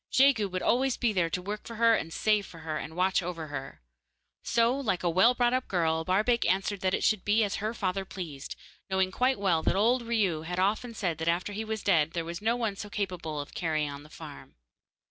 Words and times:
Jegu 0.11 0.47
would 0.49 0.63
always 0.63 0.97
be 0.97 1.13
there 1.13 1.29
to 1.29 1.43
work 1.43 1.67
for 1.67 1.75
her 1.75 1.93
and 1.93 2.11
save 2.11 2.47
for 2.47 2.61
her, 2.61 2.79
and 2.79 2.95
watch 2.95 3.21
over 3.21 3.49
her. 3.49 3.83
So, 4.41 4.75
like 4.75 5.03
a 5.03 5.09
well 5.11 5.35
brought 5.35 5.53
up 5.53 5.67
girl, 5.67 6.03
Barbaik 6.03 6.43
answered 6.47 6.81
that 6.81 6.95
it 6.95 7.03
should 7.03 7.23
be 7.23 7.43
as 7.43 7.57
her 7.57 7.71
father 7.75 8.03
pleased, 8.03 8.55
knowing 8.89 9.11
quite 9.11 9.37
well 9.39 9.61
that 9.61 9.75
old 9.75 10.01
Riou 10.01 10.41
had 10.43 10.57
often 10.57 10.95
said 10.95 11.19
that 11.19 11.27
after 11.27 11.53
he 11.53 11.63
was 11.63 11.83
dead 11.83 12.13
there 12.13 12.25
was 12.25 12.41
no 12.41 12.55
one 12.55 12.75
so 12.75 12.89
capable 12.89 13.39
of 13.39 13.53
carrying 13.53 13.91
on 13.91 14.01
the 14.01 14.09
farm. 14.09 14.55